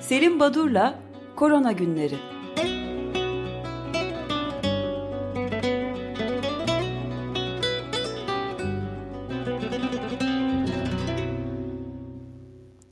Selim 0.00 0.40
Badur'la 0.40 0.98
Korona 1.36 1.72
Günleri 1.72 2.18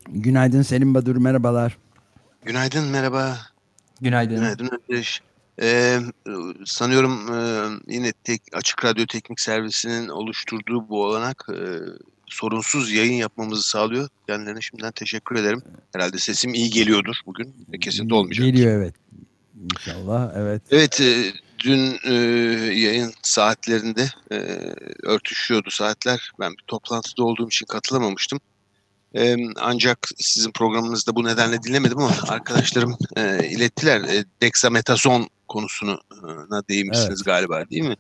Günaydın 0.08 0.62
Selim 0.62 0.94
Badur, 0.94 1.16
merhabalar. 1.16 1.78
Günaydın, 2.44 2.84
merhaba. 2.84 3.36
Günaydın. 4.00 4.36
Günaydın 4.36 4.70
Özdeş. 4.88 5.22
Ee, 5.62 6.00
sanıyorum 6.64 7.34
e, 7.34 7.68
yine 7.94 8.12
tek, 8.12 8.42
Açık 8.52 8.84
Radyo 8.84 9.06
Teknik 9.06 9.40
Servisi'nin 9.40 10.08
oluşturduğu 10.08 10.88
bu 10.88 11.04
olanak 11.04 11.46
e, 11.50 11.60
sorunsuz 12.26 12.92
yayın 12.92 13.12
yapmamızı 13.12 13.62
sağlıyor. 13.62 14.08
Kendilerine 14.26 14.60
şimdiden 14.60 14.92
teşekkür 14.92 15.36
ederim. 15.36 15.62
Herhalde 15.92 16.18
sesim 16.18 16.54
iyi 16.54 16.70
geliyordur 16.70 17.16
bugün. 17.26 17.54
Kesinlikle 17.80 18.14
olmayacak. 18.14 18.46
Geliyor 18.46 18.72
evet. 18.72 18.94
İnşallah 19.72 20.32
evet. 20.36 20.62
Evet 20.70 21.00
e, 21.00 21.32
dün 21.58 21.98
e, 22.04 22.14
yayın 22.74 23.12
saatlerinde 23.22 24.10
e, 24.30 24.36
örtüşüyordu 25.02 25.70
saatler. 25.70 26.32
Ben 26.40 26.52
bir 26.52 26.64
toplantıda 26.66 27.24
olduğum 27.24 27.46
için 27.46 27.66
katılamamıştım. 27.66 28.40
E, 29.14 29.36
ancak 29.56 29.98
sizin 30.18 30.50
programınızda 30.52 31.16
bu 31.16 31.24
nedenle 31.24 31.62
dinlemedim 31.62 31.98
ama 31.98 32.14
arkadaşlarım 32.28 32.96
e, 33.16 33.48
ilettiler. 33.48 34.00
E, 34.00 34.24
dexametazon 34.42 35.28
konusuna 35.48 35.98
değinmişsiniz 36.68 37.18
evet. 37.18 37.24
galiba 37.24 37.70
değil 37.70 37.82
mi? 37.82 37.96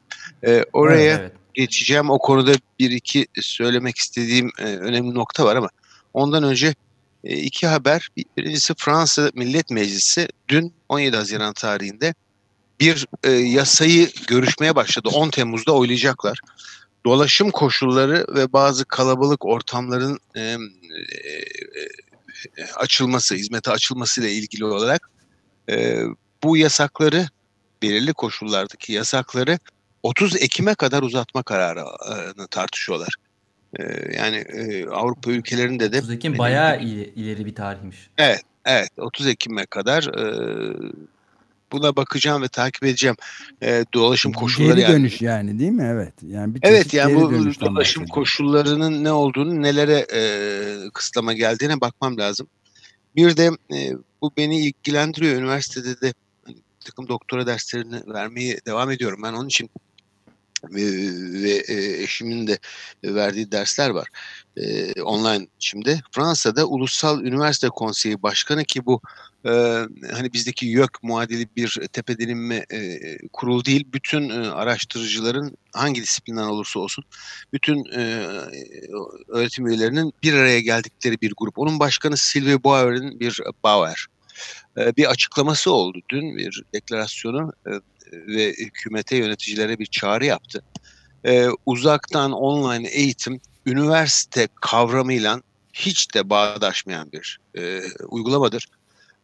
E, 0.46 0.64
oraya 0.72 1.14
evet, 1.14 1.20
evet. 1.20 1.32
geçeceğim. 1.54 2.10
O 2.10 2.18
konuda 2.18 2.52
bir 2.78 2.90
iki 2.90 3.26
söylemek 3.40 3.98
istediğim 3.98 4.50
e, 4.58 4.64
önemli 4.64 5.14
nokta 5.14 5.44
var 5.44 5.56
ama 5.56 5.68
ondan 6.14 6.42
önce 6.42 6.74
e, 7.24 7.36
iki 7.36 7.66
haber. 7.66 8.08
Birincisi 8.36 8.74
Fransa 8.78 9.30
Millet 9.34 9.70
Meclisi 9.70 10.28
dün 10.48 10.74
17 10.88 11.16
Haziran 11.16 11.52
tarihinde 11.52 12.14
bir 12.80 13.06
e, 13.24 13.30
yasayı 13.30 14.10
görüşmeye 14.26 14.76
başladı. 14.76 15.08
10 15.12 15.30
Temmuz'da 15.30 15.72
oylayacaklar 15.72 16.40
dolaşım 17.04 17.50
koşulları 17.50 18.26
ve 18.34 18.52
bazı 18.52 18.84
kalabalık 18.84 19.44
ortamların 19.44 20.18
e, 20.36 20.40
e, 20.40 20.56
açılması, 22.76 23.34
hizmete 23.34 23.70
açılması 23.70 24.20
ile 24.20 24.32
ilgili 24.32 24.64
olarak 24.64 25.10
e, 25.70 26.02
bu 26.42 26.56
yasakları 26.56 27.28
belirli 27.82 28.12
koşullardaki 28.12 28.92
yasakları 28.92 29.58
30 30.02 30.42
Ekim'e 30.42 30.74
kadar 30.74 31.02
uzatma 31.02 31.42
kararını 31.42 32.48
tartışıyorlar. 32.50 33.14
E, 33.78 33.82
yani 34.16 34.36
e, 34.36 34.86
Avrupa 34.86 35.30
ülkelerinde 35.30 35.92
de 35.92 35.98
30 35.98 36.10
Ekim 36.10 36.38
bayağı 36.38 36.80
ileri 36.82 37.46
bir 37.46 37.54
tarihmiş. 37.54 37.96
Evet, 38.18 38.42
evet 38.64 38.90
30 38.98 39.26
Ekim'e 39.26 39.66
kadar 39.66 40.02
e, 40.02 40.24
buna 41.72 41.96
bakacağım 41.96 42.42
ve 42.42 42.48
takip 42.48 42.84
edeceğim. 42.84 43.16
E, 43.62 43.84
dolaşım 43.94 44.32
koşulları 44.32 44.80
geri 44.80 44.92
dönüş 44.92 45.22
yani. 45.22 45.48
yani 45.48 45.58
değil 45.58 45.72
mi? 45.72 45.88
Evet. 45.92 46.14
Yani 46.22 46.54
bir 46.54 46.60
evet 46.62 46.94
yani 46.94 47.14
bu 47.14 47.32
dolaşım 47.60 48.06
koşullarının 48.06 49.04
ne 49.04 49.12
olduğunu, 49.12 49.62
nelere 49.62 50.06
e, 50.14 50.20
kısıtlama 50.94 51.32
geldiğine 51.32 51.80
bakmam 51.80 52.18
lazım. 52.18 52.46
Bir 53.16 53.36
de 53.36 53.50
e, 53.74 53.92
bu 54.22 54.32
beni 54.36 54.60
ilgilendiriyor. 54.60 55.36
Üniversitede 55.36 56.00
de 56.00 56.12
hani, 56.78 56.84
takım 56.84 57.08
doktora 57.08 57.46
derslerini 57.46 58.14
vermeye 58.14 58.58
devam 58.66 58.90
ediyorum. 58.90 59.20
Ben 59.22 59.32
onun 59.32 59.48
için 59.48 59.70
ve, 60.64 60.82
ve 61.42 61.64
eşimin 62.02 62.46
de 62.46 62.58
verdiği 63.04 63.52
dersler 63.52 63.90
var 63.90 64.08
e, 64.56 64.92
online 65.02 65.46
şimdi. 65.58 66.00
Fransa'da 66.12 66.66
Ulusal 66.66 67.24
Üniversite 67.24 67.68
Konseyi 67.68 68.22
Başkanı 68.22 68.64
ki 68.64 68.86
bu 68.86 69.00
e, 69.44 69.50
hani 70.12 70.32
bizdeki 70.32 70.66
YÖK 70.66 71.02
muadili 71.02 71.48
bir 71.56 71.80
tepedilinme 71.92 72.66
e, 72.72 72.98
kurul 73.32 73.64
değil. 73.64 73.84
Bütün 73.92 74.30
e, 74.30 74.50
araştırıcıların 74.50 75.56
hangi 75.72 76.02
disiplinden 76.02 76.44
olursa 76.44 76.80
olsun 76.80 77.04
bütün 77.52 77.84
e, 77.84 78.26
öğretim 79.28 79.66
üyelerinin 79.66 80.12
bir 80.22 80.34
araya 80.34 80.60
geldikleri 80.60 81.20
bir 81.20 81.32
grup. 81.36 81.58
Onun 81.58 81.80
başkanı 81.80 82.16
Sylvie 82.16 82.64
Bauer'in 82.64 83.20
bir 83.20 83.40
Bauer. 83.64 84.06
E, 84.78 84.96
bir 84.96 85.10
açıklaması 85.10 85.72
oldu 85.72 85.98
dün 86.10 86.36
bir 86.36 86.62
deklarasyonu 86.74 87.52
e, 87.66 87.70
ve 88.12 88.48
hükümete 88.50 89.16
yöneticilere 89.16 89.78
bir 89.78 89.86
çağrı 89.86 90.24
yaptı. 90.24 90.62
E, 91.24 91.48
uzaktan 91.66 92.32
online 92.32 92.88
eğitim 92.88 93.40
üniversite 93.66 94.48
kavramıyla 94.60 95.42
hiç 95.72 96.14
de 96.14 96.30
bağdaşmayan 96.30 97.12
bir 97.12 97.38
e, 97.58 97.82
uygulamadır. 98.08 98.66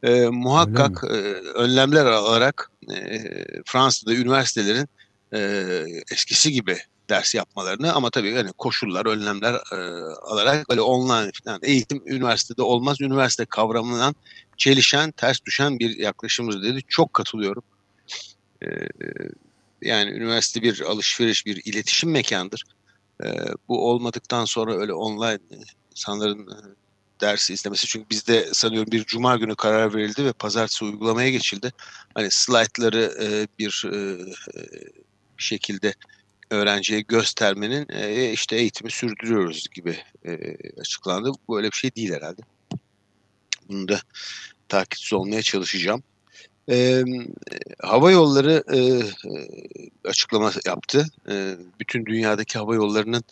E, 0.02 0.26
muhakkak 0.26 1.04
e, 1.04 1.14
önlemler 1.54 2.06
alarak 2.06 2.70
e, 2.90 3.20
Fransa'da 3.66 4.14
üniversitelerin 4.14 4.88
e, 5.34 5.64
eskisi 6.12 6.52
gibi 6.52 6.76
ders 7.08 7.34
yapmalarını 7.34 7.92
ama 7.92 8.10
tabii 8.10 8.30
yani 8.30 8.52
koşullar, 8.58 9.06
önlemler 9.06 9.54
e, 9.54 9.76
alarak 10.22 10.68
böyle 10.68 10.80
online 10.80 11.30
falan 11.44 11.60
eğitim 11.62 12.02
üniversitede 12.06 12.62
olmaz. 12.62 13.00
Üniversite 13.00 13.44
kavramından 13.44 14.14
çelişen, 14.56 15.10
ters 15.10 15.44
düşen 15.46 15.78
bir 15.78 15.98
yaklaşımız 15.98 16.62
dedi. 16.62 16.80
Çok 16.88 17.14
katılıyorum. 17.14 17.62
E, 18.62 18.68
yani 19.82 20.10
üniversite 20.10 20.62
bir 20.62 20.80
alışveriş, 20.80 21.46
bir 21.46 21.62
iletişim 21.64 22.10
mekandır. 22.10 22.64
E, 23.24 23.26
bu 23.68 23.90
olmadıktan 23.90 24.44
sonra 24.44 24.76
öyle 24.76 24.92
online 24.92 25.38
insanların 25.90 26.48
e, 26.48 26.56
dersi 27.20 27.52
izlemesi. 27.52 27.86
Çünkü 27.86 28.10
bizde 28.10 28.48
sanıyorum 28.52 28.92
bir 28.92 29.04
cuma 29.04 29.36
günü 29.36 29.54
karar 29.54 29.94
verildi 29.94 30.24
ve 30.24 30.32
pazartesi 30.32 30.84
uygulamaya 30.84 31.30
geçildi. 31.30 31.72
Hani 32.14 32.28
slaytları 32.30 33.14
e, 33.22 33.46
bir 33.58 33.84
e, 33.92 34.18
bir 35.38 35.42
şekilde 35.42 35.94
öğrenciye 36.50 37.00
göstermenin 37.00 37.86
e, 37.88 38.32
işte 38.32 38.56
eğitimi 38.56 38.90
sürdürüyoruz 38.90 39.66
gibi 39.74 39.98
e, 40.24 40.56
açıklandı. 40.80 41.32
Bu 41.48 41.58
öyle 41.58 41.70
bir 41.70 41.76
şey 41.76 41.94
değil 41.94 42.12
herhalde. 42.12 42.42
Bunu 43.68 43.88
da 43.88 44.00
takipsiz 44.68 45.12
olmaya 45.12 45.42
çalışacağım. 45.42 46.02
E, 46.70 47.04
hava 47.82 48.10
yolları 48.10 48.64
e, 48.74 48.78
açıklama 50.08 50.52
yaptı. 50.66 51.06
E, 51.30 51.56
bütün 51.80 52.06
dünyadaki 52.06 52.58
hava 52.58 52.74
yollarının 52.74 53.24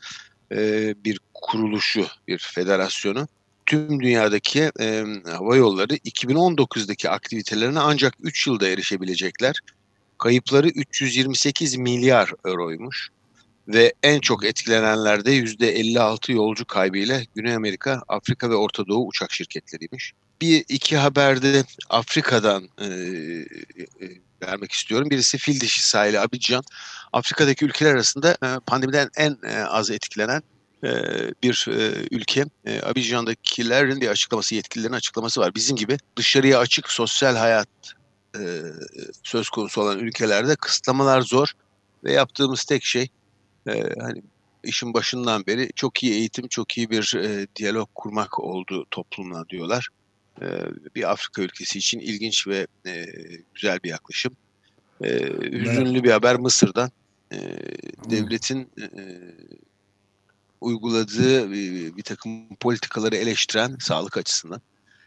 e, 0.52 0.94
bir 1.04 1.20
kuruluşu, 1.34 2.06
bir 2.28 2.38
federasyonu 2.38 3.28
tüm 3.66 4.00
dünyadaki 4.00 4.70
e, 4.80 5.04
hava 5.30 5.56
yolları 5.56 5.96
2019'daki 5.96 7.10
aktivitelerine 7.10 7.80
ancak 7.80 8.14
3 8.20 8.46
yılda 8.46 8.68
erişebilecekler. 8.68 9.54
Kayıpları 10.18 10.68
328 10.68 11.76
milyar 11.76 12.32
euroymuş 12.44 13.08
ve 13.68 13.94
en 14.02 14.20
çok 14.20 14.44
etkilenenlerde 14.44 15.30
%56 15.36 16.32
yolcu 16.32 16.64
kaybıyla 16.64 17.20
Güney 17.34 17.54
Amerika, 17.54 18.02
Afrika 18.08 18.50
ve 18.50 18.54
Orta 18.54 18.86
Doğu 18.86 19.06
uçak 19.06 19.32
şirketleriymiş 19.32 20.12
bir 20.40 20.64
iki 20.68 20.96
haberde 20.96 21.64
Afrika'dan 21.90 22.68
e, 22.78 22.86
e, 22.86 24.08
vermek 24.42 24.72
istiyorum. 24.72 25.10
Birisi 25.10 25.38
fil 25.38 25.60
dişi 25.60 25.88
sahili 25.88 26.20
Abidjan. 26.20 26.64
Afrika'daki 27.12 27.64
ülkeler 27.64 27.94
arasında 27.94 28.30
e, 28.30 28.58
pandemiden 28.66 29.10
en 29.16 29.38
e, 29.46 29.64
az 29.64 29.90
etkilenen 29.90 30.42
e, 30.84 30.90
bir 31.42 31.66
e, 31.68 32.06
ülke. 32.10 32.44
E, 32.64 32.82
Abidjan'dakilerin 32.82 34.00
bir 34.00 34.08
açıklaması, 34.08 34.54
yetkililerin 34.54 34.92
açıklaması 34.92 35.40
var. 35.40 35.54
Bizim 35.54 35.76
gibi 35.76 35.98
dışarıya 36.16 36.58
açık 36.58 36.90
sosyal 36.90 37.36
hayat 37.36 37.68
e, 38.38 38.62
söz 39.22 39.48
konusu 39.48 39.80
olan 39.80 39.98
ülkelerde 39.98 40.56
kısıtlamalar 40.56 41.20
zor 41.20 41.52
ve 42.04 42.12
yaptığımız 42.12 42.64
tek 42.64 42.84
şey 42.84 43.08
e, 43.68 43.94
hani 44.00 44.22
işin 44.64 44.94
başından 44.94 45.46
beri 45.46 45.70
çok 45.76 46.02
iyi 46.02 46.12
eğitim, 46.12 46.48
çok 46.48 46.78
iyi 46.78 46.90
bir 46.90 47.14
e, 47.16 47.46
diyalog 47.56 47.88
kurmak 47.94 48.40
oldu 48.40 48.86
toplumla 48.90 49.48
diyorlar. 49.48 49.88
Ee, 50.40 50.64
bir 50.94 51.10
Afrika 51.10 51.42
ülkesi 51.42 51.78
için 51.78 51.98
ilginç 51.98 52.46
ve 52.48 52.66
e, 52.86 53.06
güzel 53.54 53.78
bir 53.84 53.88
yaklaşım. 53.88 54.36
E, 55.04 55.08
hüzünlü 55.52 56.04
bir 56.04 56.10
haber 56.10 56.36
Mısır'dan. 56.36 56.90
E, 57.32 57.38
devletin 58.10 58.70
e, 58.80 58.86
uyguladığı 60.60 61.52
bir, 61.52 62.02
takım 62.02 62.54
politikaları 62.60 63.16
eleştiren 63.16 63.76
sağlık 63.80 64.16
açısından 64.16 64.60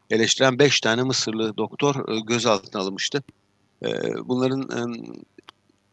eleştiren 0.10 0.60
5 0.60 0.80
tane 0.80 1.04
Mısırlı 1.04 1.58
doktor 1.58 2.10
e, 2.10 2.20
gözaltına 2.20 2.82
alınmıştı. 2.82 3.24
E, 3.86 3.90
bunların 4.26 4.62
e, 4.62 4.82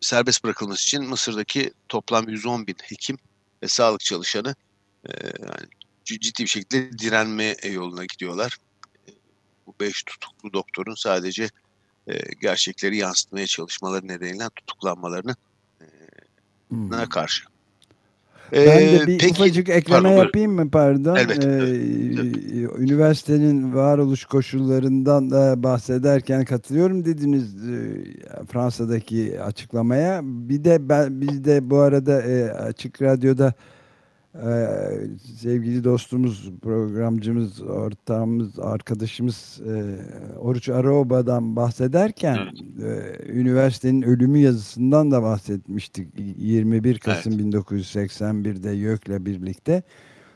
serbest 0.01 0.45
bırakılması 0.45 0.83
için 0.83 1.05
Mısır'daki 1.05 1.73
toplam 1.89 2.29
110 2.29 2.67
bin 2.67 2.77
hekim 2.83 3.19
ve 3.63 3.69
sağlık 3.69 4.01
çalışanı 4.01 4.55
e, 5.09 5.13
yani 5.25 5.69
ciddi 6.05 6.43
bir 6.43 6.49
şekilde 6.49 6.99
direnme 6.99 7.57
yoluna 7.73 8.05
gidiyorlar 8.05 8.59
bu 9.67 9.75
beş 9.81 10.03
tutuklu 10.03 10.53
doktorun 10.53 10.95
sadece 10.95 11.49
e, 12.07 12.15
gerçekleri 12.41 12.97
yansıtmaya 12.97 13.47
çalışmaları 13.47 14.09
nedeniyle 14.09 14.45
tutuklanmalarına 14.57 15.37
e, 15.81 15.87
hmm. 16.71 17.09
karşı. 17.09 17.45
Ben 18.53 18.67
de 18.67 18.97
Ee, 18.97 19.07
bir 19.07 19.19
peki, 19.19 19.33
ufacık 19.33 19.69
ekleme 19.69 20.03
pardon, 20.03 20.25
yapayım 20.25 20.53
mı 20.53 20.71
pardon? 20.71 21.17
Elbette, 21.17 21.49
Ee, 21.49 22.83
üniversitenin 22.83 23.75
varoluş 23.75 24.25
koşullarından 24.25 25.31
da 25.31 25.63
bahsederken 25.63 26.45
katılıyorum 26.45 27.05
dediniz 27.05 27.55
e, 27.55 28.05
Fransa'daki 28.53 29.43
açıklamaya. 29.43 30.21
Bir 30.23 30.65
de 30.65 30.89
ben 30.89 31.21
biz 31.21 31.45
de 31.45 31.71
bu 31.71 31.79
arada 31.79 32.23
e, 32.23 32.51
açık 32.51 33.03
radyoda 33.03 33.55
e, 34.35 34.69
sevgili 35.39 35.85
dostumuz, 35.85 36.51
programcımız, 36.63 37.61
ortağımız, 37.61 38.59
arkadaşımız 38.59 39.61
e, 39.69 39.97
Oruç 40.39 40.69
Araoba'dan 40.69 41.57
bahsederken 41.57 42.37
e, 42.37 42.53
üniversitenin 43.33 44.03
ölümü 44.03 44.39
yazısından 44.39 45.11
da 45.11 45.23
bahsetmiştik. 45.23 46.09
21 46.37 46.99
Kasım 46.99 47.33
1981'de 47.33 48.71
YÖK'le 48.71 49.27
birlikte. 49.27 49.83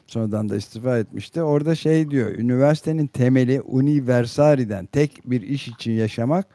Sonradan 0.06 0.49
da 0.49 0.56
istifa 0.56 0.99
etmişti. 0.99 1.42
Orada 1.42 1.75
şey 1.75 2.10
diyor, 2.10 2.31
üniversitenin 2.31 3.06
temeli 3.06 3.60
universari'den 3.60 4.87
tek 4.87 5.31
bir 5.31 5.42
iş 5.42 5.69
için 5.69 5.92
yaşamak, 5.92 6.46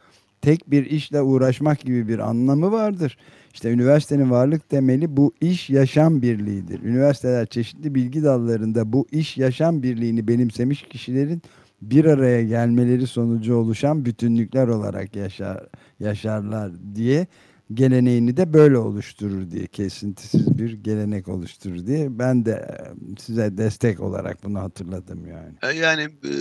tek 0.41 0.71
bir 0.71 0.85
işle 0.85 1.21
uğraşmak 1.21 1.79
gibi 1.79 2.07
bir 2.07 2.19
anlamı 2.19 2.71
vardır. 2.71 3.17
İşte 3.53 3.71
üniversitenin 3.71 4.31
varlık 4.31 4.69
temeli 4.69 5.17
bu 5.17 5.33
iş 5.41 5.69
yaşam 5.69 6.21
birliğidir. 6.21 6.83
Üniversiteler 6.83 7.45
çeşitli 7.45 7.95
bilgi 7.95 8.23
dallarında 8.23 8.93
bu 8.93 9.07
iş 9.11 9.37
yaşam 9.37 9.83
birliğini 9.83 10.27
benimsemiş 10.27 10.81
kişilerin 10.81 11.41
bir 11.81 12.05
araya 12.05 12.43
gelmeleri 12.43 13.07
sonucu 13.07 13.55
oluşan 13.55 14.05
bütünlükler 14.05 14.67
olarak 14.67 15.15
yaşar 15.15 15.67
yaşarlar 15.99 16.71
diye 16.95 17.27
geleneğini 17.73 18.37
de 18.37 18.53
böyle 18.53 18.77
oluşturur 18.77 19.51
diye 19.51 19.67
kesintisiz 19.67 20.57
bir 20.57 20.73
gelenek 20.73 21.27
oluşturur 21.27 21.87
diye 21.87 22.19
ben 22.19 22.45
de 22.45 22.51
e, 22.51 23.21
size 23.21 23.57
destek 23.57 23.99
olarak 23.99 24.43
bunu 24.43 24.59
hatırladım 24.59 25.25
yani. 25.27 25.53
E, 25.63 25.77
Yani 25.77 26.01
e, 26.03 26.33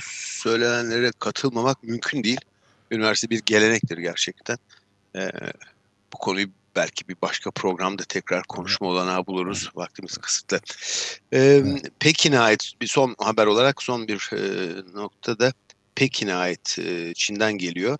söylenenlere 0.00 1.10
katılmamak 1.18 1.82
mümkün 1.82 2.24
değil. 2.24 2.40
Üniversite 2.90 3.30
bir 3.30 3.42
gelenektir 3.46 3.98
gerçekten. 3.98 4.58
E, 5.16 5.30
bu 6.12 6.18
konuyu 6.18 6.48
belki 6.76 7.08
bir 7.08 7.16
başka 7.22 7.50
programda 7.50 8.02
tekrar 8.04 8.42
konuşma 8.42 8.86
olanağı 8.86 9.26
buluruz. 9.26 9.70
Vaktimiz 9.74 10.16
kısıtlı. 10.16 10.60
E, 11.32 11.62
Pekin'e 12.00 12.38
ait 12.38 12.72
bir 12.80 12.86
son 12.86 13.14
haber 13.18 13.46
olarak 13.46 13.82
son 13.82 14.08
bir 14.08 14.30
e, 14.32 14.72
noktada 14.94 15.52
Pekin'e 15.94 16.34
ait 16.34 16.78
e, 16.78 17.14
Çin'den 17.14 17.52
geliyor. 17.52 17.98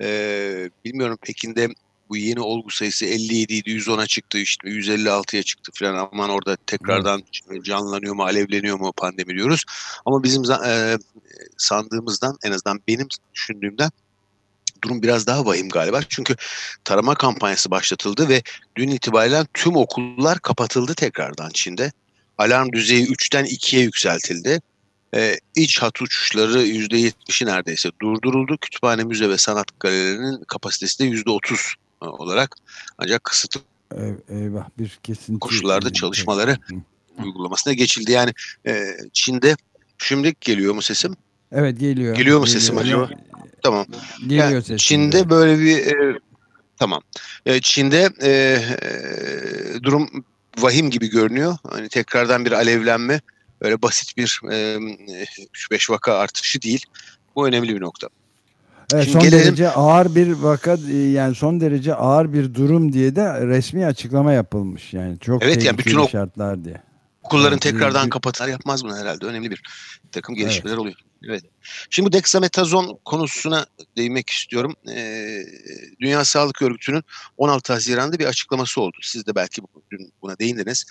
E, 0.00 0.70
bilmiyorum 0.84 1.18
Pekin'de 1.22 1.68
bu 2.08 2.16
yeni 2.16 2.40
olgu 2.40 2.70
sayısı 2.70 3.06
57 3.06 3.54
idi 3.54 3.70
110'a 3.70 4.06
çıktı 4.06 4.38
işte 4.38 4.68
156'ya 4.68 5.42
çıktı 5.42 5.72
falan 5.74 6.08
aman 6.12 6.30
orada 6.30 6.56
tekrardan 6.66 7.22
canlanıyor 7.62 8.14
mu 8.14 8.22
alevleniyor 8.22 8.78
mu 8.78 8.92
pandemi 8.96 9.34
diyoruz. 9.34 9.64
Ama 10.06 10.22
bizim 10.22 10.42
e, 10.66 10.98
sandığımızdan 11.56 12.38
en 12.44 12.52
azından 12.52 12.80
benim 12.88 13.08
düşündüğümden 13.34 13.90
durum 14.82 15.02
biraz 15.02 15.26
daha 15.26 15.46
vahim 15.46 15.68
galiba. 15.68 16.00
Çünkü 16.08 16.36
tarama 16.84 17.14
kampanyası 17.14 17.70
başlatıldı 17.70 18.28
ve 18.28 18.42
dün 18.76 18.88
itibariyle 18.88 19.46
tüm 19.54 19.76
okullar 19.76 20.38
kapatıldı 20.38 20.94
tekrardan 20.94 21.50
Çin'de. 21.54 21.92
Alarm 22.38 22.72
düzeyi 22.72 23.06
3'ten 23.06 23.44
2'ye 23.44 23.82
yükseltildi. 23.82 24.60
Ee, 25.14 25.36
iç 25.56 25.82
hat 25.82 26.02
uçuşları 26.02 26.66
%70'i 26.66 27.46
neredeyse 27.46 27.88
durduruldu. 28.02 28.56
Kütüphane, 28.60 29.04
müze 29.04 29.28
ve 29.28 29.38
sanat 29.38 29.80
galerilerinin 29.80 30.44
kapasitesi 30.44 30.98
de 30.98 31.04
%30 31.04 31.74
olarak 32.00 32.56
ancak 32.98 33.24
kısıtlı 33.24 33.60
Ey- 33.94 34.38
Eyvah 34.40 34.68
bir 34.78 34.98
kesinti. 35.02 35.40
Koşullarda 35.40 35.92
çalışmaları 35.92 36.58
uygulamasına 37.24 37.72
geçildi. 37.72 38.12
Yani 38.12 38.32
e, 38.66 38.96
Çin'de 39.12 39.56
şimdi 39.98 40.34
geliyor 40.40 40.74
mu 40.74 40.82
sesim? 40.82 41.16
Evet 41.52 41.80
geliyor. 41.80 42.16
Geliyor 42.16 42.40
mu 42.40 42.46
sesim 42.46 42.78
acaba? 42.78 43.10
Tamam. 43.62 43.86
Geliyor 44.26 44.64
Yani. 44.68 44.78
Çin'de 44.78 45.30
böyle 45.30 45.58
bir 45.58 45.86
e, 45.86 46.18
tamam. 46.78 47.00
E, 47.46 47.60
Çin'de 47.60 48.08
e, 48.22 48.30
e, 48.30 49.82
durum 49.82 50.08
vahim 50.58 50.90
gibi 50.90 51.10
görünüyor. 51.10 51.56
Hani 51.70 51.88
tekrardan 51.88 52.44
bir 52.44 52.52
alevlenme, 52.52 53.20
öyle 53.60 53.82
basit 53.82 54.16
bir 54.16 54.40
e, 54.50 54.76
3-5 55.70 55.92
vaka 55.92 56.14
artışı 56.14 56.62
değil. 56.62 56.84
Bu 57.36 57.48
önemli 57.48 57.74
bir 57.74 57.80
nokta. 57.80 58.08
Evet, 58.94 59.04
Şimdi 59.04 59.12
son 59.12 59.22
gelelim- 59.22 59.46
derece 59.46 59.70
ağır 59.70 60.14
bir 60.14 60.32
vaka 60.32 60.76
e, 60.92 60.96
yani 60.96 61.34
son 61.34 61.60
derece 61.60 61.94
ağır 61.94 62.32
bir 62.32 62.54
durum 62.54 62.92
diye 62.92 63.16
de 63.16 63.46
resmi 63.46 63.86
açıklama 63.86 64.32
yapılmış 64.32 64.92
yani 64.92 65.18
çok 65.18 65.42
Evet, 65.42 65.64
yani 65.64 65.78
bütün 65.78 65.98
o- 65.98 66.08
şartlar 66.08 66.64
diye. 66.64 66.82
Okulların 67.22 67.52
Evet, 67.52 67.62
tekrardan 67.62 68.08
kapatır 68.08 68.48
yapmaz 68.48 68.82
mı 68.82 68.96
herhalde? 68.98 69.26
Önemli 69.26 69.50
bir 69.50 69.62
takım 70.12 70.34
gelişmeler 70.34 70.76
oluyor. 70.76 70.96
Evet. 71.24 71.42
Şimdi 71.90 72.06
bu 72.06 72.12
dexametazon 72.12 72.98
konusuna 73.04 73.66
değinmek 73.96 74.30
istiyorum. 74.30 74.74
Ee, 74.90 75.44
Dünya 76.00 76.24
Sağlık 76.24 76.62
Örgütü'nün 76.62 77.04
16 77.36 77.72
Haziran'da 77.72 78.18
bir 78.18 78.24
açıklaması 78.24 78.80
oldu. 78.80 78.96
Siz 79.02 79.26
de 79.26 79.34
belki 79.34 79.62
dün 79.92 80.12
buna 80.22 80.38
değindiniz. 80.38 80.84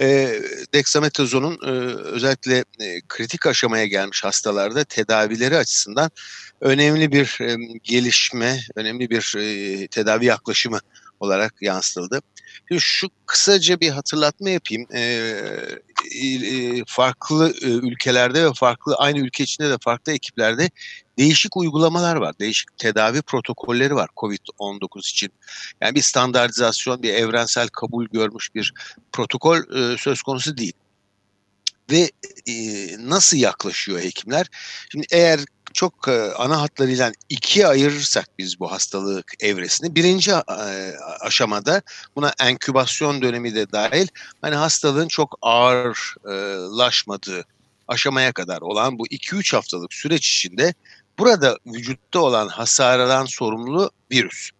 Ee, 0.00 0.40
dexametazonun 0.74 1.58
e, 1.66 1.70
özellikle 1.94 2.64
e, 2.80 3.00
kritik 3.08 3.46
aşamaya 3.46 3.86
gelmiş 3.86 4.24
hastalarda 4.24 4.84
tedavileri 4.84 5.56
açısından 5.56 6.10
önemli 6.60 7.12
bir 7.12 7.38
e, 7.40 7.56
gelişme, 7.82 8.60
önemli 8.74 9.10
bir 9.10 9.34
e, 9.38 9.86
tedavi 9.88 10.24
yaklaşımı 10.24 10.80
olarak 11.20 11.54
yansıtıldı. 11.60 12.20
Şu 12.78 13.08
kısaca 13.26 13.80
bir 13.80 13.90
hatırlatma 13.90 14.50
yapayım. 14.50 14.86
Ee, 14.94 15.00
e, 16.22 16.82
farklı 16.86 17.54
e, 17.62 17.66
ülkelerde 17.66 18.44
ve 18.44 18.52
farklı 18.54 18.94
aynı 18.94 19.18
ülke 19.18 19.44
içinde 19.44 19.70
de 19.70 19.76
farklı 19.80 20.12
ekiplerde 20.12 20.70
değişik 21.18 21.56
uygulamalar 21.56 22.16
var. 22.16 22.34
Değişik 22.40 22.78
tedavi 22.78 23.22
protokolleri 23.22 23.94
var 23.94 24.08
COVID-19 24.16 24.98
için. 24.98 25.32
Yani 25.80 25.94
bir 25.94 26.02
standartizasyon, 26.02 27.02
bir 27.02 27.14
evrensel 27.14 27.68
kabul 27.68 28.06
görmüş 28.06 28.54
bir 28.54 28.72
protokol 29.12 29.58
e, 29.58 29.96
söz 29.98 30.22
konusu 30.22 30.56
değil. 30.56 30.72
Ve 31.90 32.10
e, 32.46 32.54
nasıl 32.98 33.36
yaklaşıyor 33.36 34.00
hekimler? 34.00 34.46
Şimdi 34.92 35.06
eğer 35.10 35.40
çok 35.72 36.08
e, 36.08 36.32
ana 36.32 36.60
hatlarıyla 36.60 37.12
ikiye 37.28 37.66
ayırırsak 37.66 38.28
biz 38.38 38.60
bu 38.60 38.70
hastalık 38.70 39.32
evresini 39.40 39.94
birinci 39.94 40.30
e, 40.30 40.34
aşamada 41.20 41.82
buna 42.16 42.32
enkübasyon 42.40 43.22
dönemi 43.22 43.54
de 43.54 43.72
dahil 43.72 44.08
hani 44.42 44.54
hastalığın 44.54 45.08
çok 45.08 45.38
ağırlaşmadığı 45.42 47.44
aşamaya 47.88 48.32
kadar 48.32 48.60
olan 48.60 48.98
bu 48.98 49.06
2-3 49.06 49.56
haftalık 49.56 49.94
süreç 49.94 50.28
içinde 50.28 50.74
burada 51.18 51.58
vücutta 51.66 52.20
olan 52.20 52.48
hasardan 52.48 53.26
sorumlu 53.26 53.90
virüs. 54.12 54.50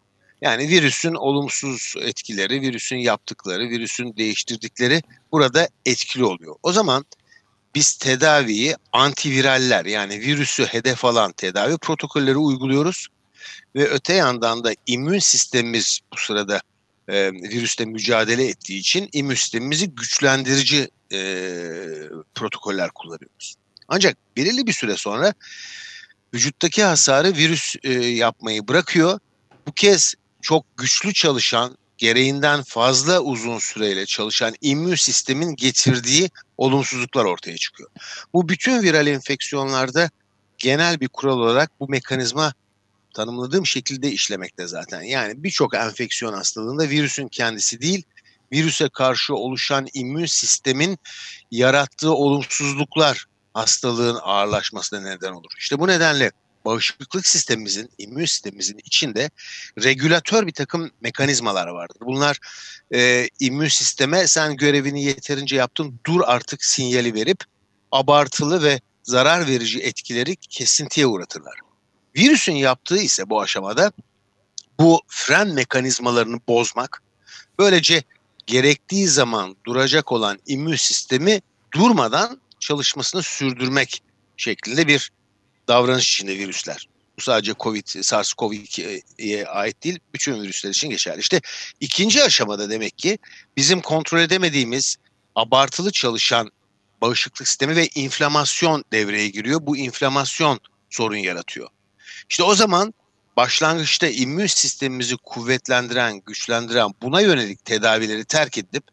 Yani 0.41 0.69
virüsün 0.69 1.15
olumsuz 1.15 1.95
etkileri, 2.01 2.61
virüsün 2.61 2.97
yaptıkları, 2.97 3.69
virüsün 3.69 4.17
değiştirdikleri 4.17 5.03
burada 5.33 5.69
etkili 5.87 6.25
oluyor. 6.25 6.57
O 6.63 6.73
zaman 6.73 7.05
biz 7.75 7.93
tedaviyi 7.93 8.77
antiviraller 8.93 9.85
yani 9.85 10.21
virüsü 10.21 10.65
hedef 10.65 11.05
alan 11.05 11.33
tedavi 11.33 11.79
protokolleri 11.79 12.37
uyguluyoruz 12.37 13.09
ve 13.77 13.89
öte 13.89 14.15
yandan 14.15 14.65
da 14.65 14.73
immün 14.87 15.19
sistemimiz 15.19 16.01
bu 16.13 16.17
sırada 16.17 16.61
e, 17.09 17.33
virüsle 17.33 17.85
mücadele 17.85 18.49
ettiği 18.49 18.79
için 18.79 19.09
immün 19.13 19.35
sistemimizi 19.35 19.91
güçlendirici 19.91 20.89
e, 21.13 21.19
protokoller 22.35 22.91
kullanıyoruz. 22.91 23.55
Ancak 23.89 24.17
belirli 24.37 24.67
bir 24.67 24.73
süre 24.73 24.97
sonra 24.97 25.35
vücuttaki 26.35 26.85
hasarı 26.85 27.35
virüs 27.37 27.77
e, 27.83 27.93
yapmayı 27.93 28.69
bırakıyor. 28.69 29.19
Bu 29.67 29.73
kez 29.73 30.15
çok 30.43 30.77
güçlü 30.77 31.13
çalışan, 31.13 31.79
gereğinden 31.99 32.63
fazla 32.63 33.21
uzun 33.21 33.59
süreyle 33.59 34.07
çalışan 34.07 34.55
immün 34.61 34.95
sistemin 34.95 35.57
getirdiği 35.57 36.31
olumsuzluklar 36.59 37.25
ortaya 37.25 37.57
çıkıyor. 37.57 37.91
Bu 38.33 38.49
bütün 38.49 38.83
viral 38.83 39.07
enfeksiyonlarda 39.07 40.11
genel 40.59 41.01
bir 41.01 41.09
kural 41.09 41.39
olarak 41.39 41.71
bu 41.81 41.89
mekanizma 41.89 42.53
tanımladığım 43.15 43.67
şekilde 43.67 44.11
işlemekte 44.11 44.67
zaten. 44.67 45.03
Yani 45.03 45.43
birçok 45.45 45.75
enfeksiyon 45.75 46.33
hastalığında 46.33 46.91
virüsün 46.91 47.29
kendisi 47.29 47.81
değil, 47.81 48.03
virüse 48.53 48.89
karşı 48.89 49.35
oluşan 49.35 49.87
immün 49.95 50.27
sistemin 50.27 50.99
yarattığı 51.51 52.15
olumsuzluklar 52.15 53.25
hastalığın 53.55 54.19
ağırlaşmasına 54.23 55.01
neden 55.01 55.33
olur. 55.33 55.53
İşte 55.59 55.79
bu 55.79 55.89
nedenle 55.89 56.33
bağışıklık 56.69 57.27
sistemimizin, 57.27 57.91
immün 57.99 58.25
sistemimizin 58.25 58.81
içinde 58.85 59.31
regülatör 59.83 60.47
bir 60.47 60.53
takım 60.53 60.91
mekanizmalar 61.01 61.67
vardır. 61.67 61.97
Bunlar 62.01 62.39
e, 62.95 63.29
immün 63.41 63.69
sisteme 63.69 64.27
sen 64.27 64.57
görevini 64.57 65.05
yeterince 65.05 65.57
yaptın 65.57 66.01
dur 66.07 66.21
artık 66.25 66.65
sinyali 66.65 67.15
verip 67.15 67.45
abartılı 67.93 68.63
ve 68.63 68.81
zarar 69.03 69.47
verici 69.47 69.81
etkileri 69.81 70.37
kesintiye 70.37 71.07
uğratırlar. 71.07 71.59
Virüsün 72.17 72.53
yaptığı 72.53 72.99
ise 72.99 73.31
bu 73.31 73.41
aşamada 73.41 73.93
bu 74.81 75.01
fren 75.07 75.49
mekanizmalarını 75.49 76.41
bozmak, 76.49 77.03
böylece 77.59 78.03
gerektiği 78.47 79.09
zaman 79.09 79.57
duracak 79.67 80.13
olan 80.13 80.39
immün 80.47 80.77
sistemi 80.77 81.41
durmadan 81.75 82.41
çalışmasını 82.61 83.23
sürdürmek 83.23 84.03
şeklinde 84.37 84.87
bir 84.87 85.11
davranış 85.69 86.13
içinde 86.13 86.39
virüsler. 86.39 86.89
Bu 87.19 87.23
sadece 87.23 87.55
Covid, 87.61 87.87
SARS-CoV-2'ye 87.87 89.47
ait 89.47 89.85
değil, 89.85 89.99
bütün 90.15 90.43
virüsler 90.43 90.71
için 90.71 90.91
geçerli. 90.91 91.21
İşte 91.21 91.41
ikinci 91.81 92.23
aşamada 92.23 92.71
demek 92.71 92.99
ki 92.99 93.19
bizim 93.57 93.81
kontrol 93.81 94.21
edemediğimiz 94.21 94.97
abartılı 95.35 95.93
çalışan 95.93 96.51
bağışıklık 97.01 97.49
sistemi 97.49 97.77
ve 97.77 97.89
inflamasyon 97.95 98.85
devreye 98.93 99.29
giriyor. 99.29 99.61
Bu 99.63 99.77
inflamasyon 99.77 100.61
sorun 100.91 101.17
yaratıyor. 101.17 101.69
İşte 102.31 102.43
o 102.43 102.55
zaman 102.55 102.95
başlangıçta 103.37 104.09
immün 104.09 104.47
sistemimizi 104.47 105.17
kuvvetlendiren, 105.17 106.21
güçlendiren 106.27 106.91
buna 107.03 107.21
yönelik 107.21 107.65
tedavileri 107.65 108.25
terk 108.25 108.59
edip 108.59 108.85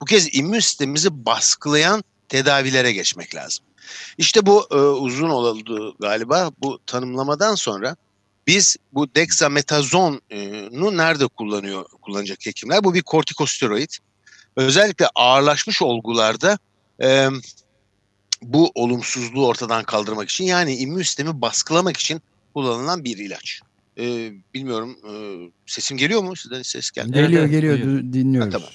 bu 0.00 0.04
kez 0.04 0.34
immün 0.34 0.60
sistemimizi 0.60 1.26
baskılayan 1.26 2.04
tedavilere 2.28 2.92
geçmek 2.92 3.34
lazım. 3.34 3.65
İşte 4.18 4.46
bu 4.46 4.66
e, 4.70 4.76
uzun 4.76 5.28
oldu 5.28 5.96
galiba 6.00 6.50
bu 6.62 6.78
tanımlamadan 6.86 7.54
sonra 7.54 7.96
biz 8.46 8.76
bu 8.92 9.14
dexametazonu 9.14 10.20
nerede 10.96 11.26
kullanıyor 11.26 11.84
kullanacak 12.02 12.46
hekimler? 12.46 12.84
Bu 12.84 12.94
bir 12.94 13.02
kortikosteroid. 13.02 13.90
Özellikle 14.56 15.06
ağırlaşmış 15.14 15.82
olgularda 15.82 16.58
e, 17.02 17.28
bu 18.42 18.72
olumsuzluğu 18.74 19.46
ortadan 19.46 19.84
kaldırmak 19.84 20.30
için 20.30 20.44
yani 20.44 20.76
immün 20.76 21.02
sistemi 21.02 21.40
baskılamak 21.40 21.96
için 21.96 22.22
kullanılan 22.54 23.04
bir 23.04 23.18
ilaç. 23.18 23.60
E, 23.98 24.32
bilmiyorum 24.54 24.98
e, 25.04 25.12
sesim 25.66 25.96
geliyor 25.96 26.22
mu? 26.22 26.36
Sizden 26.36 26.62
ses 26.62 26.90
geldi. 26.90 27.12
Geliyor 27.12 27.42
evet, 27.42 27.50
geliyor 27.50 27.78
duyuyor. 27.78 28.02
dinliyoruz. 28.02 28.54
Ha, 28.54 28.58
tamam. 28.58 28.70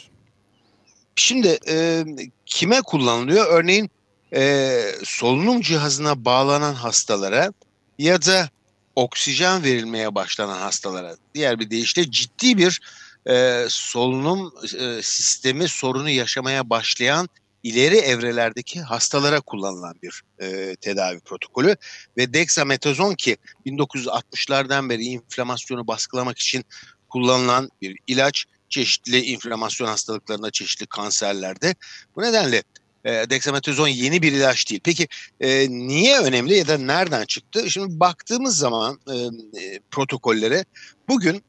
Şimdi 1.16 1.60
e, 1.68 2.06
kime 2.46 2.82
kullanılıyor? 2.82 3.46
Örneğin 3.50 3.90
e, 4.36 4.82
solunum 5.04 5.62
cihazına 5.62 6.26
bağlanan 6.26 6.74
hastalara 6.74 7.54
ya 8.00 8.22
da 8.22 8.50
oksijen 8.96 9.64
verilmeye 9.64 10.16
başlanan 10.16 10.60
hastalara 10.60 11.16
diğer 11.36 11.60
bir 11.60 11.70
deyişle 11.70 12.12
ciddi 12.12 12.58
bir 12.58 12.82
e, 13.30 13.66
solunum 13.70 14.54
e, 14.80 15.02
sistemi 15.02 15.68
sorunu 15.68 16.10
yaşamaya 16.10 16.70
başlayan 16.70 17.30
ileri 17.64 17.98
evrelerdeki 17.98 18.82
hastalara 18.82 19.42
kullanılan 19.42 19.96
bir 20.04 20.22
e, 20.40 20.76
tedavi 20.76 21.20
protokolü 21.20 21.76
ve 22.18 22.34
dexametazon 22.34 23.14
ki 23.14 23.38
1960'lardan 23.66 24.90
beri 24.90 25.04
inflamasyonu 25.04 25.88
baskılamak 25.88 26.40
için 26.40 26.66
kullanılan 27.10 27.70
bir 27.82 27.98
ilaç 28.08 28.46
çeşitli 28.70 29.20
inflamasyon 29.20 29.88
hastalıklarında 29.88 30.52
çeşitli 30.52 30.86
kanserlerde. 30.86 31.76
Bu 32.16 32.22
nedenle 32.22 32.64
e, 33.06 33.30
dexametazon 33.30 33.88
yeni 33.88 34.22
bir 34.22 34.32
ilaç 34.32 34.70
değil. 34.70 34.82
Peki 34.84 35.08
e, 35.40 35.70
niye 35.70 36.20
önemli 36.20 36.58
ya 36.58 36.68
da 36.68 36.78
nereden 36.78 37.26
çıktı? 37.26 37.72
Şimdi 37.72 38.00
baktığımız 38.00 38.58
zaman 38.58 39.00
e, 39.08 39.16
e, 39.62 39.80
protokollere 39.92 40.66
bugün 41.08 41.44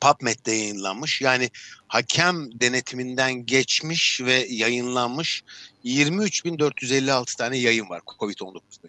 PubMed'de 0.00 0.52
yayınlanmış. 0.52 1.20
Yani 1.20 1.50
hakem 1.88 2.60
denetiminden 2.60 3.46
geçmiş 3.46 4.20
ve 4.20 4.46
yayınlanmış 4.50 5.42
23.456 5.84 7.36
tane 7.36 7.58
yayın 7.58 7.88
var 7.88 8.00
COVID-19'da. 8.06 8.88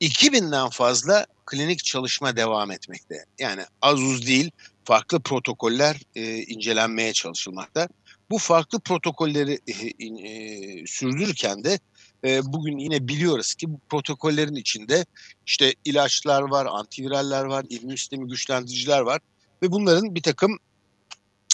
2000'den 0.00 0.68
fazla 0.68 1.26
klinik 1.46 1.84
çalışma 1.84 2.36
devam 2.36 2.70
etmekte. 2.70 3.24
Yani 3.38 3.62
az 3.82 4.00
uz 4.00 4.26
değil 4.26 4.50
farklı 4.84 5.20
protokoller 5.20 5.96
e, 6.14 6.36
incelenmeye 6.42 7.12
çalışılmakta. 7.12 7.88
Bu 8.32 8.38
farklı 8.38 8.80
protokolleri 8.80 9.60
e, 9.68 10.86
sürdürürken 10.86 11.64
de 11.64 11.78
e, 12.24 12.40
bugün 12.44 12.78
yine 12.78 13.08
biliyoruz 13.08 13.54
ki 13.54 13.72
bu 13.72 13.80
protokollerin 13.90 14.54
içinde 14.54 15.06
işte 15.46 15.74
ilaçlar 15.84 16.42
var, 16.42 16.66
antiviraller 16.70 17.44
var, 17.44 17.66
immün 17.68 17.96
sistemi 17.96 18.28
güçlendiriciler 18.28 19.00
var 19.00 19.20
ve 19.62 19.72
bunların 19.72 20.14
bir 20.14 20.22
takım 20.22 20.58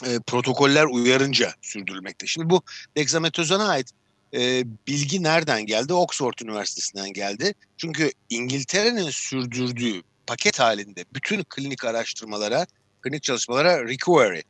e, 0.07 0.19
protokoller 0.27 0.85
uyarınca 0.85 1.55
sürdürülmekte. 1.63 2.27
Şimdi 2.27 2.51
bu 2.51 2.63
dexametazona 2.97 3.69
ait 3.69 3.91
e, 4.35 4.65
bilgi 4.87 5.23
nereden 5.23 5.67
geldi? 5.67 5.93
Oxford 5.93 6.39
Üniversitesi'nden 6.43 7.13
geldi. 7.13 7.55
Çünkü 7.77 8.13
İngiltere'nin 8.31 9.11
sürdürdüğü 9.11 10.03
paket 10.27 10.61
halinde 10.61 11.05
bütün 11.15 11.43
klinik 11.43 11.85
araştırmalara, 11.85 12.67
klinik 13.03 13.23
çalışmalara 13.23 13.89
recovery 13.89 14.41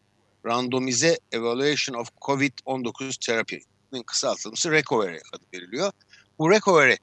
Randomize 0.46 1.18
Evaluation 1.32 1.94
of 1.94 2.08
COVID-19 2.20 3.26
Therapy'nin 3.26 4.02
kısaltılması 4.02 4.70
recovery 4.70 5.18
adı 5.32 5.44
veriliyor. 5.54 5.92
Bu 6.38 6.50
recovery 6.50 6.96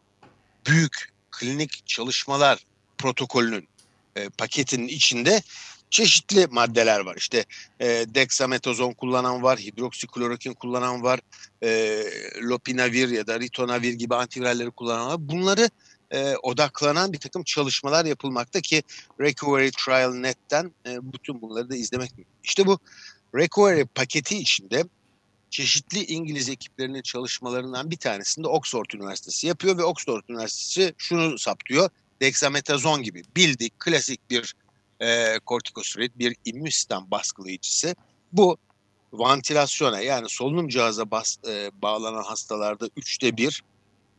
büyük 0.68 1.10
klinik 1.32 1.88
çalışmalar 1.88 2.66
protokolünün 2.98 3.68
e, 4.16 4.30
paketinin 4.30 4.88
içinde 4.88 5.42
çeşitli 5.90 6.48
maddeler 6.52 7.00
var. 7.00 7.16
İşte 7.18 7.46
e, 7.80 7.86
dexametazon 8.08 8.94
kullanan 8.94 9.44
var, 9.44 9.60
hidroksiklorokin 9.60 10.54
kullanan 10.54 11.04
var, 11.04 11.20
e, 11.64 12.04
lopinavir 12.42 13.10
ya 13.10 13.28
da 13.28 13.40
ritonavir 13.40 13.94
gibi 13.94 14.16
antiviralleri 14.16 14.72
kullanan 14.72 15.08
var. 15.08 15.18
Bunları 15.20 15.70
e, 16.12 16.36
odaklanan 16.36 17.14
bir 17.14 17.18
takım 17.18 17.44
çalışmalar 17.44 18.06
yapılmakta 18.06 18.62
ki 18.62 18.84
Recovery 19.22 19.72
Trial 19.72 20.14
Net'ten 20.14 20.72
e, 20.88 21.14
bütün 21.14 21.42
bunları 21.42 21.70
da 21.70 21.76
izlemek 21.76 22.12
mümkün. 22.18 22.34
İşte 22.44 22.66
bu 22.66 22.80
Recovery 23.36 23.86
paketi 23.86 24.38
içinde 24.38 24.86
çeşitli 25.50 26.06
İngiliz 26.06 26.50
ekiplerinin 26.50 27.02
çalışmalarından 27.02 27.92
bir 27.92 27.98
tanesinde 27.98 28.48
Oxford 28.48 28.86
Üniversitesi 28.96 29.48
yapıyor 29.48 29.78
ve 29.78 29.84
Oxford 29.84 30.24
Üniversitesi 30.30 30.94
şunu 30.98 31.40
saptıyor. 31.40 31.90
Dexametazon 32.22 33.04
gibi 33.04 33.24
bildik 33.36 33.80
klasik 33.80 34.30
bir 34.30 34.56
e, 35.00 35.40
kortikosteroid, 35.40 36.12
bir 36.16 36.36
immün 36.46 36.70
sistem 36.70 37.06
baskılayıcısı. 37.12 37.96
Bu 38.32 38.58
ventilasyona 39.14 40.00
yani 40.00 40.30
solunum 40.30 40.68
cihaza 40.68 41.12
bas, 41.12 41.38
e, 41.48 41.72
bağlanan 41.82 42.24
hastalarda 42.24 42.90
üçte 42.98 43.38
bir, 43.38 43.64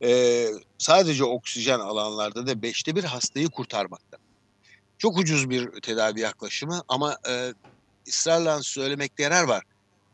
e, 0.02 0.46
sadece 0.78 1.24
oksijen 1.24 1.80
alanlarda 1.80 2.46
da 2.46 2.62
beşte 2.62 2.96
bir 2.96 3.04
hastayı 3.04 3.48
kurtarmakta. 3.48 4.18
Çok 4.98 5.18
ucuz 5.18 5.50
bir 5.50 5.80
tedavi 5.80 6.20
yaklaşımı 6.20 6.82
ama 6.88 7.18
e, 7.28 7.52
ısrarla 8.08 8.62
söylemekte 8.62 9.22
yarar 9.22 9.44
var. 9.44 9.62